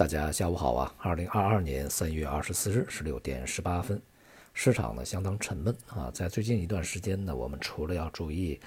[0.00, 0.94] 大家下午好啊！
[0.96, 4.00] 二零二二年三月二十四日十六点十八分，
[4.54, 6.10] 市场呢相当沉闷啊。
[6.10, 8.58] 在最近一段时间呢，我们除了要注意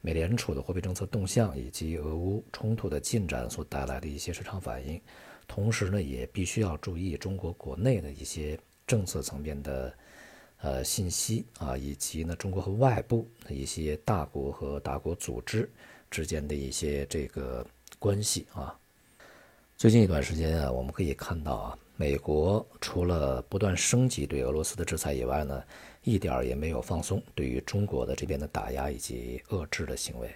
[0.00, 5.00] 美联储的货币政策动向以及俄乌冲突的进展所带来的一些市场反应，
[5.46, 9.94] 同时呢，也必须要注意中国国内的一些政策层面的
[10.56, 15.70] 呃信息啊，以及呢中国和外部的一些大国和大国组织
[16.10, 17.64] 之间的一些这个
[18.00, 18.76] 关系啊。
[19.80, 25.64] 最近一段时间啊，我们可以看到啊，美国除了不断升级对俄罗斯的制裁以外呢，
[26.02, 30.30] 一点儿也没有放松对于中国的这边的打压以及遏制的行为。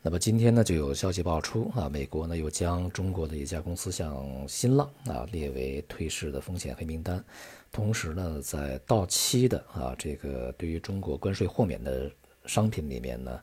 [0.00, 7.24] 那么今天呢，就有消息爆出啊，美国呢又将中国的一家公司像新浪啊列为退市的风险黑名单，
[7.72, 12.08] 同时呢，在到期的啊这个对于中国关税豁免的
[12.44, 13.40] 商品里面呢，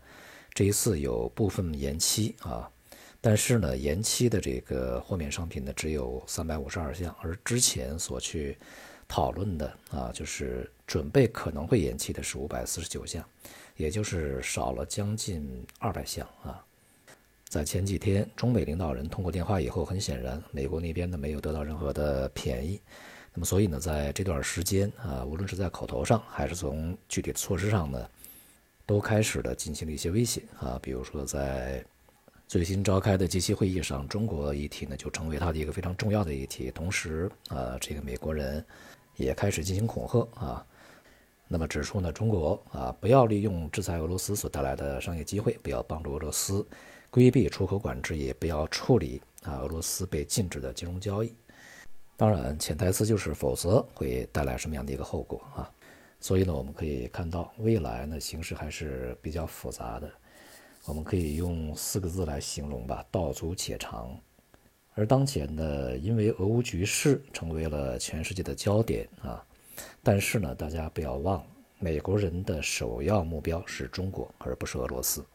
[0.53, 2.71] 这一次有部分延期啊。
[3.25, 8.55] 但是呢，延期的这个豁免商品呢只有三百五十二项，而之前所去
[9.07, 13.27] 讨论的啊，就是准备可能会延期的是五百四十九项，
[13.77, 16.63] 也就是少了将近二百项啊。
[17.49, 22.79] 在前几天，中美领导人通过电话以后，很显然，美国那边呢没有得到任何的便宜。
[23.33, 28.07] 那么，所以呢，在这段时间啊，无论是在口头上，还是从具体的措施上呢，
[28.85, 31.83] 都开始了进行了一些威胁啊，比如说在。
[32.47, 36.69] 最新召开的 G7 会议上，中国议题呢就成为他的一个非常重要的议题。
[36.69, 38.63] 同时，啊，这个美国人
[39.15, 40.63] 也开始进行恐吓啊，
[41.47, 46.65] 那么指出呢，中国啊不要利用制裁俄罗斯所带来的商业机会，不要帮助俄罗斯
[47.09, 51.33] 规避出口管制，也不要处理啊俄罗斯被禁止的金融交易。
[52.15, 55.69] 当然，潜台词就是否则会带来什么样的一个后果啊？
[56.19, 60.11] 所以呢，我们可以看到未来呢形势还是比较复杂的。
[60.85, 64.15] 我们可以用四个字来形容吧，道阻且长。
[64.93, 69.43] 而当前呢，因为俄乌局势成为了全世界的焦点啊，
[70.03, 71.43] 但是呢，大家不要忘，
[71.79, 75.25] 美国人的首要目标是中国，而不是俄罗斯。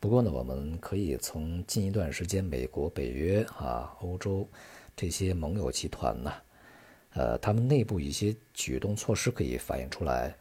[0.00, 4.46] 不过呢，我们可以从近一段时间美国、北约啊、欧洲
[4.96, 6.32] 这些盟友集团呢，
[7.14, 10.36] 呃，他们内部一些举动措施可以反映出来，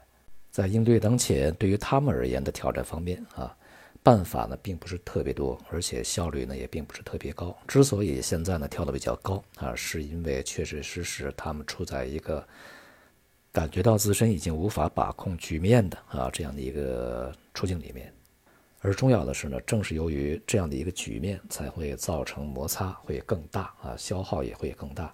[0.52, 3.56] 在应对当前对于他们而言的挑战方面啊。
[4.06, 7.58] 办法呢并不是特别多，而且效率呢也并不是特别高。
[7.68, 12.48] 之所以现在呢跳得比较高啊，是因为确确实实他们处在一个
[13.52, 18.14] 感觉到自身已经无法把控局面的啊这样的一个处境里面。
[18.82, 25.12] 而重要的是呢，正是由于这样的一个局面，才会造成摩擦会更大啊，消耗也会更大。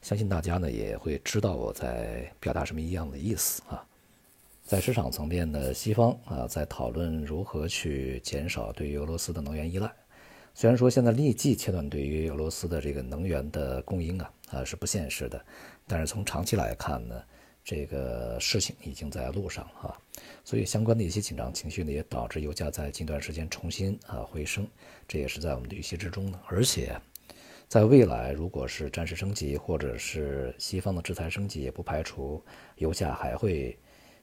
[0.00, 3.84] 相信大家呢也会知道我在表达什么一样的意思啊。
[4.70, 9.92] 在市场层面呢，西方啊在讨论如何去减少对于俄罗斯的能源依赖。
[10.54, 15.44] 虽然说现在立即切断对于俄罗斯的这个能源的供应啊啊是不现实的，
[15.88, 17.20] 但是从长期来看呢，
[17.64, 19.92] 这个事情已经在路上啊。
[20.44, 24.64] 所以相关的一些紧张情绪呢，也导致油价在近段时间重新啊回升，
[25.08, 26.38] 这也是在我们的预期之中的。
[26.46, 26.96] 而且，
[27.66, 32.40] 在未来如果是战事升级，或者是西方的制裁升级，也不排除
[32.76, 33.76] 油价还会。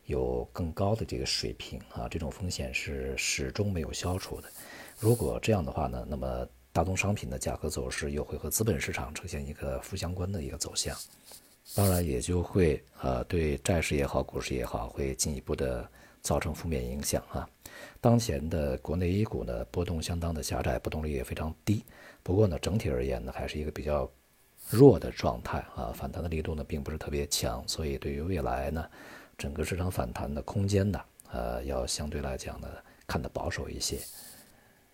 [0.08, 4.50] 有更高的这个水平啊，这种风险是始终没有消除的。
[4.98, 10.96] 如果这样的话呢，那么大宗商品的价格走势又会和资本市场呈现一个负相关的一个走向，
[11.76, 15.86] 当然也就会呃对债市也好，股市也好，会进一步的
[16.22, 17.48] 造成负面影响啊。
[18.00, 21.84] 当前的国内 A 股呢波动相当的狭窄，波动率也非常低。
[22.24, 24.10] 不过呢，整体而言呢，还是一个比较
[24.70, 28.90] 弱的状态啊，反弹的力度呢并不是特别强，所以对于未来呢。
[29.38, 31.00] 整个市场反弹的空间呢，
[31.32, 32.68] 呃，要相对来讲呢
[33.06, 34.00] 看得保守一些，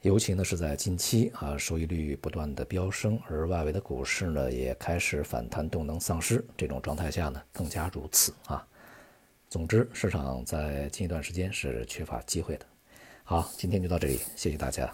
[0.02, 8.68] 尤其呢是在近期啊，收益率不断的飙升，而外围的股市呢也开始反弹动能丧失，这种状态下呢更加如此啊。
[9.50, 12.66] 总之，市场在近一段时间是缺乏机会的。
[13.24, 14.94] 好，今天就到这里，谢谢大家。